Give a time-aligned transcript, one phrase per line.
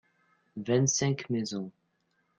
[0.57, 1.71] ving cinq maisons.